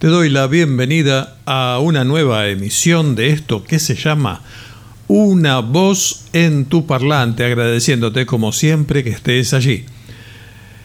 [0.00, 4.40] Te doy la bienvenida a una nueva emisión de esto que se llama
[5.08, 9.84] Una voz en tu parlante, agradeciéndote como siempre que estés allí.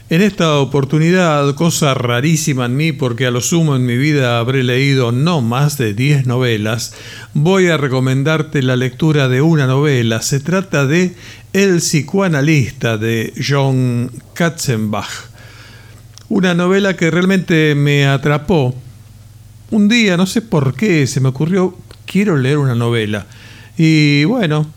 [0.10, 4.66] En esta oportunidad, cosa rarísima en mí porque a lo sumo en mi vida habré
[4.66, 6.94] leído no más de 10 novelas,
[7.34, 10.22] voy a recomendarte la lectura de una novela.
[10.22, 11.16] Se trata de
[11.54, 15.30] El psicoanalista de John Katzenbach.
[16.28, 18.76] Una novela que realmente me atrapó
[19.76, 23.26] un día, no sé por qué, se me ocurrió, quiero leer una novela.
[23.78, 24.72] Y bueno,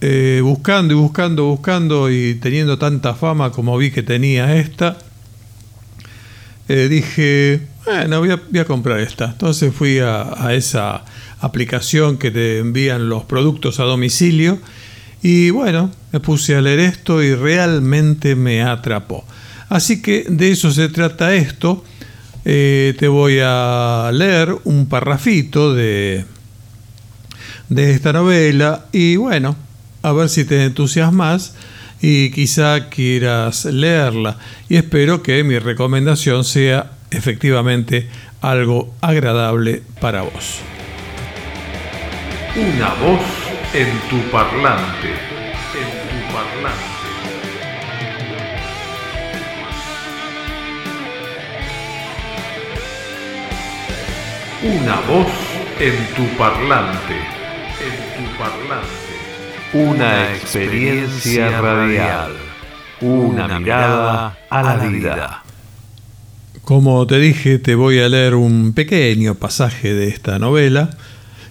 [0.00, 4.98] eh, buscando y buscando, buscando y teniendo tanta fama como vi que tenía esta,
[6.68, 9.26] eh, dije, bueno, voy a, comprar esta.
[9.26, 11.04] Entonces fui a, a, esa
[11.38, 14.58] aplicación que te envían los productos a domicilio
[15.22, 19.24] y bueno, me puse a leer esto y realmente me atrapó.
[19.68, 21.84] Así que de eso se trata esto.
[22.44, 26.24] Eh, te voy a leer un parrafito de,
[27.68, 29.56] de esta novela y bueno,
[30.02, 31.54] a ver si te entusiasmas
[32.00, 34.38] y quizá quieras leerla.
[34.68, 38.08] Y espero que mi recomendación sea efectivamente
[38.40, 40.60] algo agradable para vos.
[42.56, 43.20] Una voz
[43.74, 45.29] en tu parlante.
[54.62, 55.26] Una voz
[55.80, 57.14] en tu parlante.
[57.80, 59.08] En tu parlante.
[59.72, 62.32] Una experiencia radial.
[63.00, 65.44] Una mirada a la vida.
[66.62, 70.90] Como te dije, te voy a leer un pequeño pasaje de esta novela,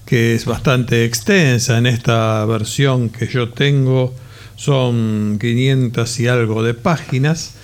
[0.06, 4.14] que es bastante extensa en esta versión que yo tengo.
[4.56, 7.56] Son 500 y algo de páginas.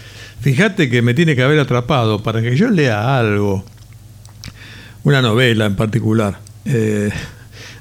[0.41, 3.63] Fíjate que me tiene que haber atrapado para que yo lea algo
[5.05, 7.11] una novela en particular, eh,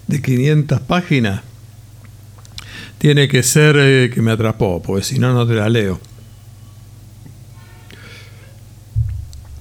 [0.07, 1.41] de 500 páginas,
[2.99, 5.99] tiene que ser eh, que me atrapó, porque si no, no te la leo.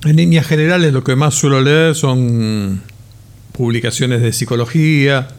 [0.04, 2.82] En líneas generales, lo que más suelo leer son
[3.54, 5.30] publicaciones de psicología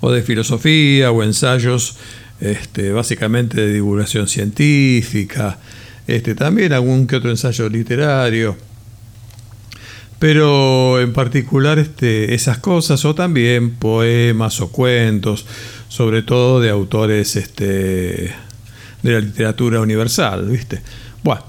[0.00, 1.96] o de filosofía o ensayos
[2.40, 5.58] este, básicamente de divulgación científica,
[6.06, 8.56] este, también algún que otro ensayo literario
[10.18, 15.46] pero en particular este, esas cosas o también poemas o cuentos,
[15.88, 18.34] sobre todo de autores este,
[19.02, 20.80] de la literatura universal, ¿viste?
[21.22, 21.42] Bueno,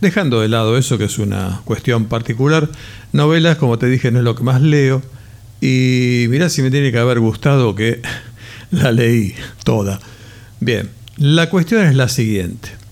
[0.00, 2.68] dejando de lado eso que es una cuestión particular,
[3.12, 5.02] novelas, como te dije, no es lo que más leo,
[5.60, 8.02] y mirá si me tiene que haber gustado que
[8.70, 10.00] la leí toda.
[10.60, 12.85] Bien, la cuestión es la siguiente.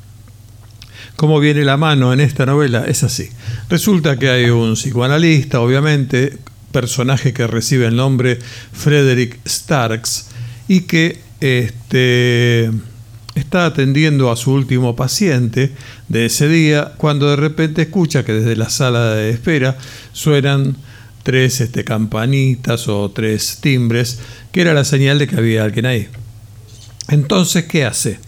[1.17, 2.85] ¿Cómo viene la mano en esta novela?
[2.87, 3.29] Es así.
[3.69, 6.39] Resulta que hay un psicoanalista, obviamente,
[6.73, 8.39] personaje que recibe el nombre
[8.73, 10.27] Frederick Starks
[10.67, 12.71] y que este,
[13.37, 15.73] está atendiendo a su último paciente
[16.09, 19.79] de ese día cuando de repente escucha que desde la sala de espera
[20.13, 20.77] suenan
[21.23, 24.19] tres este, campanitas o tres timbres,
[24.51, 26.09] que era la señal de que había alguien ahí.
[27.09, 28.19] Entonces, ¿qué hace?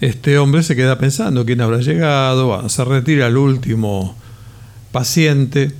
[0.00, 4.16] Este hombre se queda pensando quién habrá llegado, se retira al último
[4.92, 5.72] paciente,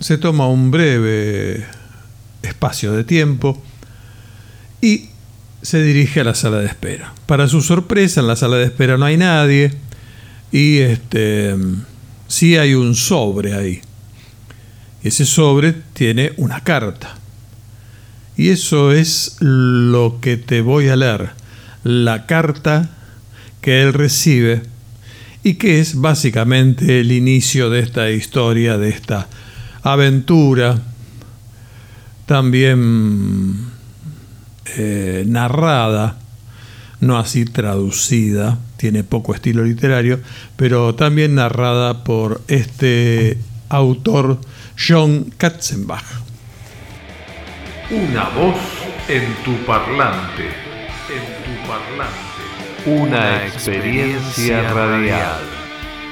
[0.00, 1.64] se toma un breve
[2.42, 3.62] espacio de tiempo
[4.82, 5.08] y
[5.62, 7.14] se dirige a la sala de espera.
[7.24, 9.72] Para su sorpresa, en la sala de espera no hay nadie
[10.52, 11.56] y este
[12.28, 13.80] sí hay un sobre ahí.
[15.02, 17.14] Ese sobre tiene una carta.
[18.36, 21.30] Y eso es lo que te voy a leer.
[21.82, 22.90] La carta
[23.64, 24.62] que él recibe
[25.42, 29.26] y que es básicamente el inicio de esta historia, de esta
[29.82, 30.82] aventura,
[32.26, 33.56] también
[34.76, 36.18] eh, narrada,
[37.00, 40.20] no así traducida, tiene poco estilo literario,
[40.56, 43.38] pero también narrada por este
[43.70, 44.42] autor
[44.76, 46.04] John Katzenbach.
[47.90, 48.56] Una voz
[49.08, 49.64] en tu en tu
[51.66, 52.33] parlante.
[52.86, 55.40] Una experiencia radial.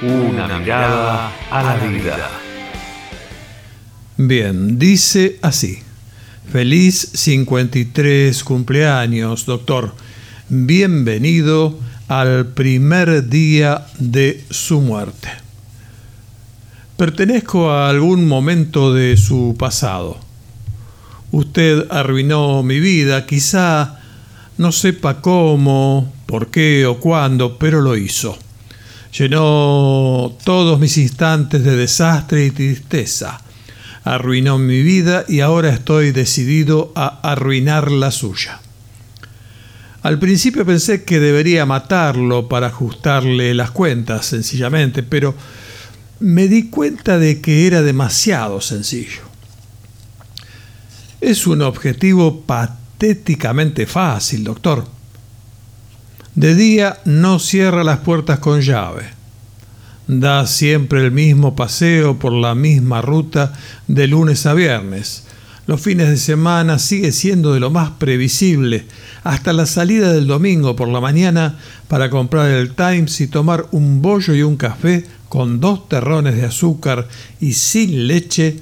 [0.01, 2.31] Una mirada a la vida.
[4.17, 5.81] Bien, dice así.
[6.51, 9.95] Feliz 53 cumpleaños, doctor.
[10.49, 11.79] Bienvenido
[12.09, 15.29] al primer día de su muerte.
[16.97, 20.19] Pertenezco a algún momento de su pasado.
[21.33, 24.02] Usted arruinó mi vida, quizá
[24.59, 28.39] no sepa cómo, por qué o cuándo, pero lo hizo.
[29.17, 33.41] Llenó todos mis instantes de desastre y tristeza.
[34.05, 38.61] arruinó mi vida y ahora estoy decidido a arruinar la suya.
[40.03, 45.37] Al principio pensé que debería matarlo para ajustarle las cuentas, sencillamente, pero
[46.19, 49.23] me di cuenta de que era demasiado sencillo.
[51.21, 52.41] Es un objetivo
[53.03, 54.87] patéticamente fácil, doctor.
[56.37, 59.03] De día no cierra las puertas con llave.
[60.07, 63.55] Da siempre el mismo paseo por la misma ruta
[63.89, 65.25] de lunes a viernes.
[65.67, 68.87] Los fines de semana sigue siendo de lo más previsible,
[69.25, 71.59] hasta la salida del domingo por la mañana
[71.89, 76.45] para comprar el Times y tomar un bollo y un café con dos terrones de
[76.45, 77.09] azúcar
[77.41, 78.61] y sin leche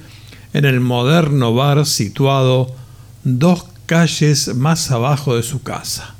[0.53, 2.75] en el moderno bar situado
[3.23, 6.15] dos calles más abajo de su casa.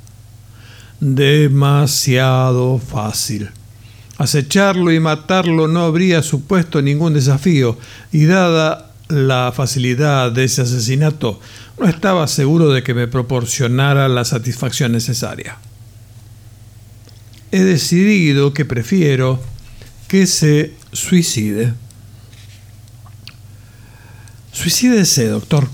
[0.99, 3.49] Demasiado fácil.
[4.17, 7.77] Acecharlo y matarlo no habría supuesto ningún desafío,
[8.11, 11.39] y dada la facilidad de ese asesinato,
[11.79, 15.57] no estaba seguro de que me proporcionara la satisfacción necesaria.
[17.53, 19.41] He decidido que prefiero
[20.09, 21.73] que se suicide.
[24.51, 25.69] Suicídese, doctor.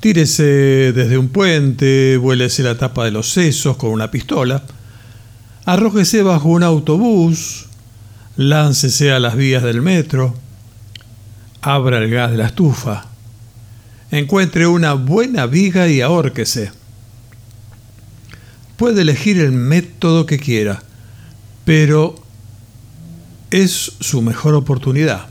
[0.00, 4.62] Tírese desde un puente, vuélese la tapa de los sesos con una pistola,
[5.66, 7.66] arrójese bajo un autobús,
[8.36, 10.34] láncese a las vías del metro,
[11.60, 13.08] abra el gas de la estufa,
[14.10, 16.72] encuentre una buena viga y ahórquese.
[18.78, 20.82] Puede elegir el método que quiera,
[21.66, 22.14] pero
[23.50, 25.29] es su mejor oportunidad.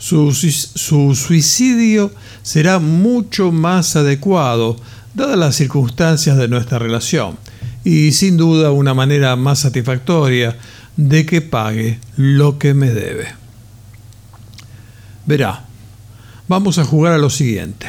[0.00, 2.10] Su, su, suicidio
[2.42, 4.76] será mucho más adecuado,
[5.14, 7.36] dadas las circunstancias de nuestra relación,
[7.84, 10.56] y sin duda una manera más satisfactoria
[10.96, 13.34] de que pague lo que me debe.
[15.26, 15.64] Verá,
[16.48, 17.86] vamos a jugar a lo siguiente.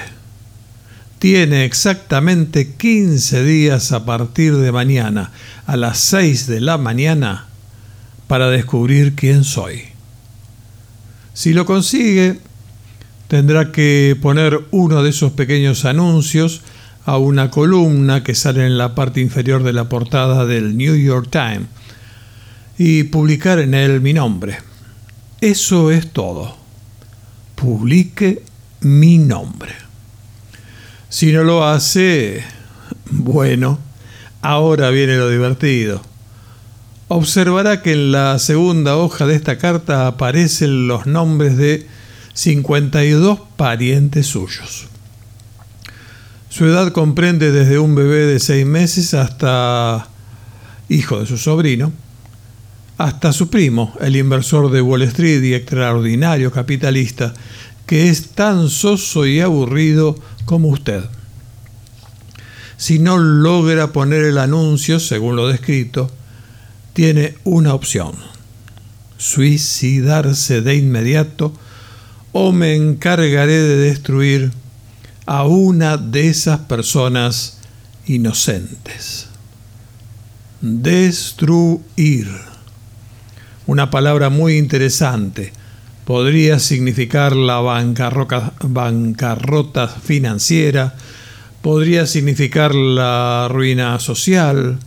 [1.18, 5.32] Tiene exactamente 15 días a partir de mañana,
[5.66, 7.46] a las 6 de la mañana,
[8.28, 9.91] para descubrir quién soy.
[11.34, 12.40] Si lo consigue,
[13.28, 16.62] tendrá que poner uno de esos pequeños anuncios
[17.06, 21.30] a una columna que sale en la parte inferior de la portada del New York
[21.32, 21.68] Times
[22.78, 24.58] y publicar en él mi nombre.
[25.40, 26.58] Eso es todo.
[27.56, 28.44] Publique
[28.82, 29.74] mi nombre.
[31.10, 32.44] Si no lo hace,
[33.10, 33.80] bueno,
[34.42, 36.11] ahora viene lo divertido
[37.14, 41.86] observará que en la segunda hoja de esta carta aparecen los nombres de
[42.34, 44.88] 52 parientes suyos.
[46.48, 50.08] Su edad comprende desde un bebé de seis meses hasta
[50.88, 51.92] hijo de su sobrino,
[52.98, 57.34] hasta su primo, el inversor de Wall Street y extraordinario capitalista,
[57.88, 60.16] que es tan soso y aburrido
[60.46, 61.04] como usted.
[62.78, 66.10] Si no logra poner el anuncio, según lo descrito,
[66.94, 68.14] tiene una opción,
[69.18, 71.54] suicidarse de inmediato
[72.32, 74.52] o me encargaré de destruir
[75.26, 77.58] a una de esas personas
[78.06, 79.28] inocentes.
[80.62, 82.28] Destruir.
[83.68, 85.54] Una palabra muy interesante.
[86.06, 88.52] Podría significar la bancarrota,
[89.88, 90.96] financiera,
[91.62, 94.80] podría significar la ruina social,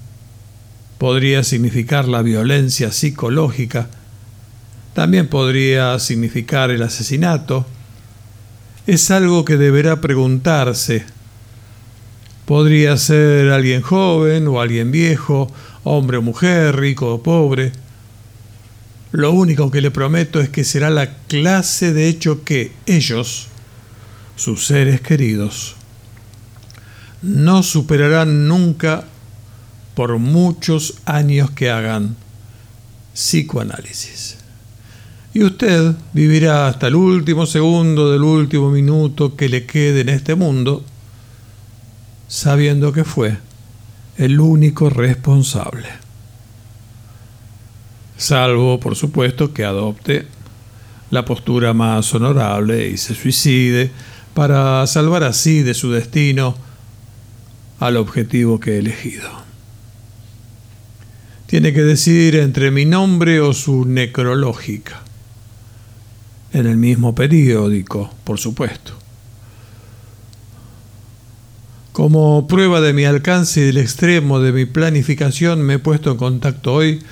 [1.04, 3.90] podría significar la violencia psicológica,
[4.94, 7.66] también podría significar el asesinato.
[8.87, 11.04] Es algo que deberá preguntarse.
[12.46, 17.73] Podría ser alguien joven o alguien viejo, hombre o mujer, rico o pobre.
[19.12, 23.49] Lo único que le prometo es que será la clase de hecho que ellos,
[24.37, 25.76] sus seres queridos,
[27.20, 29.04] no superarán nunca
[29.94, 32.16] por muchos años que hagan
[33.12, 34.38] psicoanálisis.
[35.32, 40.34] Y usted vivirá hasta el último segundo del último minuto que le quede en este
[40.34, 40.84] mundo,
[42.28, 43.38] sabiendo que fue
[44.16, 45.88] el único responsable.
[48.16, 50.26] Salvo, por supuesto, que adopte
[51.10, 53.90] la postura más honorable y se suicide
[54.34, 56.54] para salvar así de su destino
[57.80, 59.43] al objetivo que he elegido.
[61.54, 65.04] Tiene que decidir entre mi nombre o su necrológica.
[66.52, 68.92] En el mismo periódico, por supuesto.
[71.92, 76.16] Como prueba de mi alcance y del extremo de mi planificación, me he puesto en
[76.16, 77.04] contacto hoy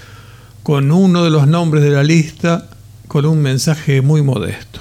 [0.65, 2.69] con uno de los nombres de la lista
[3.07, 4.81] con un mensaje muy modesto.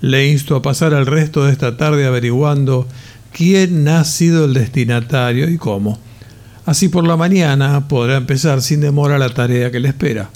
[0.00, 2.88] le insto a pasar el resto de esta tarde averiguando
[3.30, 6.09] quién ha sido el destinatario y cómo.
[6.70, 10.30] Así por la mañana podrá empezar sin demora la tarea que le espera.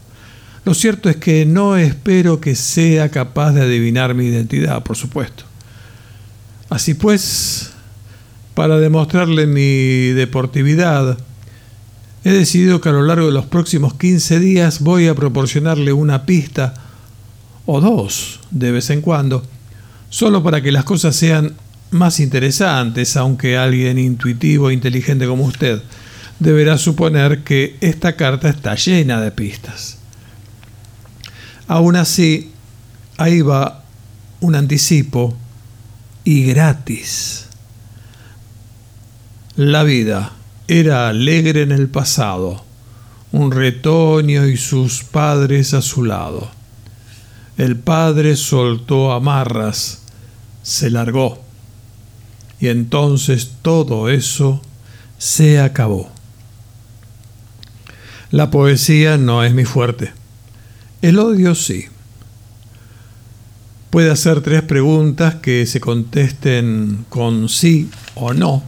[0.64, 5.44] Lo cierto es que no espero que sea capaz de adivinar mi identidad, por supuesto.
[6.70, 7.70] Así pues,
[8.54, 11.16] para demostrarle mi deportividad,
[12.24, 16.26] he decidido que a lo largo de los próximos 15 días voy a proporcionarle una
[16.26, 16.74] pista
[17.64, 19.44] o dos de vez en cuando,
[20.10, 21.54] solo para que las cosas sean
[21.92, 25.80] más interesantes, aunque alguien intuitivo e inteligente como usted
[26.38, 29.98] deberá suponer que esta carta está llena de pistas.
[31.66, 32.52] Aún así,
[33.16, 33.84] ahí va
[34.40, 35.34] un anticipo
[36.24, 37.46] y gratis.
[39.56, 40.32] La vida
[40.68, 42.64] era alegre en el pasado,
[43.32, 46.50] un retoño y sus padres a su lado.
[47.56, 50.02] El padre soltó amarras,
[50.62, 51.42] se largó,
[52.58, 54.60] y entonces todo eso
[55.18, 56.13] se acabó.
[58.30, 60.12] La poesía no es mi fuerte.
[61.02, 61.86] El odio sí.
[63.90, 68.62] Puede hacer tres preguntas que se contesten con sí o no.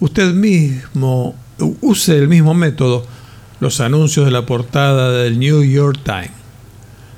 [0.00, 1.34] Usted mismo
[1.80, 3.06] use el mismo método,
[3.60, 6.30] los anuncios de la portada del New York Times.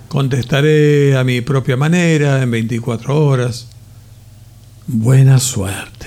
[0.09, 3.69] Contestaré a mi propia manera en 24 horas.
[4.87, 6.07] Buena suerte.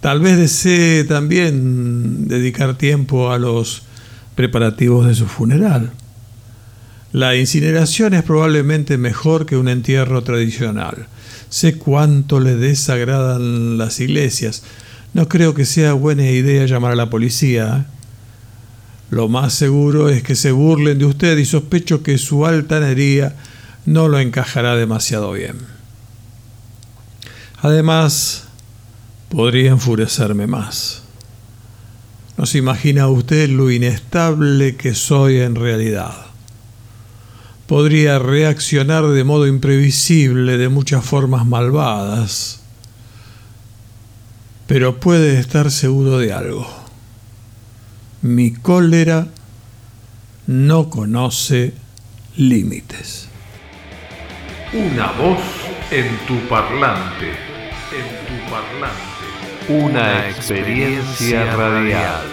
[0.00, 3.82] Tal vez desee también dedicar tiempo a los
[4.34, 5.92] preparativos de su funeral.
[7.12, 11.06] La incineración es probablemente mejor que un entierro tradicional.
[11.50, 14.62] Sé cuánto le desagradan las iglesias.
[15.12, 17.86] No creo que sea buena idea llamar a la policía.
[19.10, 23.34] Lo más seguro es que se burlen de usted y sospecho que su altanería
[23.84, 25.56] no lo encajará demasiado bien.
[27.60, 28.44] Además,
[29.30, 31.02] podría enfurecerme más.
[32.36, 36.26] No se imagina usted lo inestable que soy en realidad.
[37.66, 42.62] Podría reaccionar de modo imprevisible de muchas formas malvadas,
[44.66, 46.68] pero puede estar seguro de algo.
[48.22, 49.28] Mi cólera
[50.46, 51.74] no conoce
[52.36, 53.28] límites.
[54.72, 55.38] Una voz
[55.90, 59.09] en tu parlante, en tu parlante.
[59.70, 62.24] Una experiencia radial.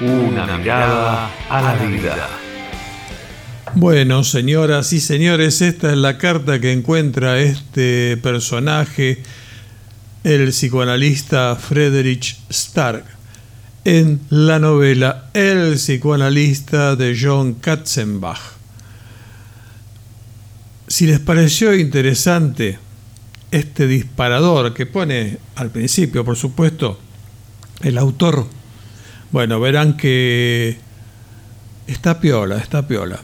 [0.00, 2.28] Una mirada a la vida.
[3.76, 9.22] Bueno, señoras y señores, esta es la carta que encuentra este personaje,
[10.24, 13.04] el psicoanalista Friedrich Stark,
[13.84, 18.40] en la novela El psicoanalista de John Katzenbach.
[20.88, 22.80] Si les pareció interesante
[23.54, 26.98] este disparador que pone al principio, por supuesto,
[27.82, 28.48] el autor,
[29.30, 30.76] bueno, verán que
[31.86, 33.20] está piola, está piola.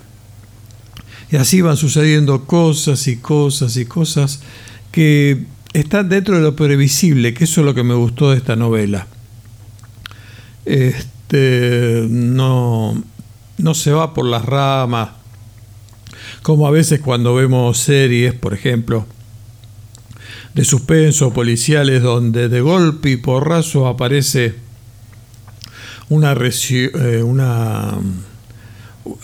[1.32, 4.40] Y así van sucediendo cosas y cosas y cosas
[4.92, 8.54] que están dentro de lo previsible, que eso es lo que me gustó de esta
[8.54, 9.08] novela.
[10.64, 13.02] Este, no,
[13.58, 15.10] no se va por las ramas,
[16.42, 19.06] como a veces cuando vemos series, por ejemplo,
[20.54, 24.54] de suspenso policiales donde de golpe y porrazo aparece
[26.08, 27.98] una, eh, una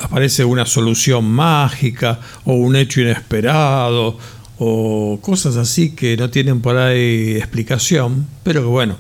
[0.01, 4.19] aparece una solución mágica o un hecho inesperado
[4.59, 8.97] o cosas así que no tienen por ahí explicación, pero que bueno,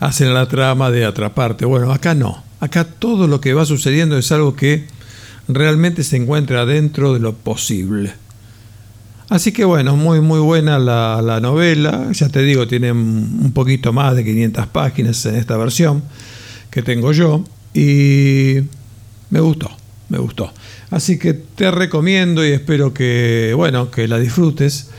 [0.00, 1.64] hacen la trama de atraparte.
[1.64, 2.42] Bueno, acá no.
[2.60, 4.86] Acá todo lo que va sucediendo es algo que
[5.46, 8.14] realmente se encuentra dentro de lo posible.
[9.28, 12.10] Así que bueno, muy muy buena la, novela.
[12.12, 16.02] Ya te digo, tiene un poquito más de 500 páginas en esta versión
[16.70, 17.44] que tengo yo.
[17.74, 18.56] Y
[19.30, 19.70] me gustó,
[20.08, 20.52] me gustó.
[20.90, 24.90] Así que te recomiendo y espero que, bueno, que la disfrutes.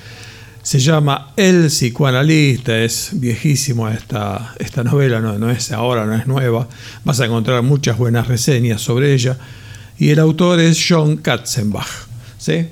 [0.61, 6.27] Se llama El psicoanalista, es viejísimo esta, esta novela, no, no es ahora, no es
[6.27, 6.67] nueva.
[7.03, 9.37] Vas a encontrar muchas buenas reseñas sobre ella.
[9.97, 11.87] Y el autor es John Katzenbach.
[12.37, 12.67] ¿sí?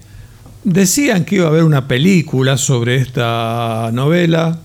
[0.68, 4.60] Decían que iba a haber una película sobre esta novela.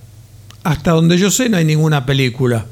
[0.64, 2.66] Hasta donde yo sé no hay ninguna película.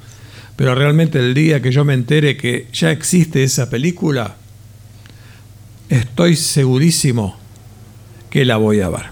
[0.57, 4.35] Pero realmente el día que yo me entere que ya existe esa película,
[5.89, 7.37] estoy segurísimo
[8.31, 9.07] que la voy a ver.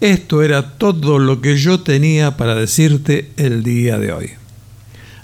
[0.00, 4.30] Esto era todo lo que yo tenía para decirte el día de hoy.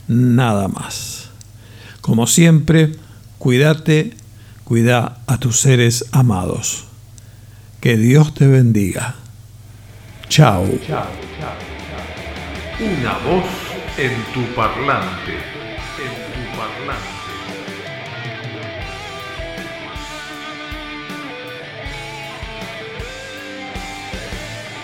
[0.08, 1.30] Nada más.
[2.02, 2.92] Como siempre,
[3.38, 4.12] cuídate,
[4.64, 6.84] cuida a tus seres amados
[7.84, 9.14] Que Dios te bendiga.
[10.30, 10.62] Chao.
[12.80, 13.44] Una voz
[13.98, 15.34] en tu parlante.
[16.00, 17.34] En tu parlante.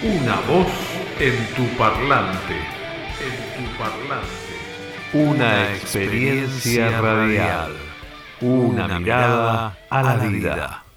[0.03, 0.71] Una voz
[1.21, 2.57] en tu parlante.
[3.25, 4.55] En tu parlante.
[5.15, 7.73] Una experiencia radial.
[8.43, 10.90] Una mirada a la vida.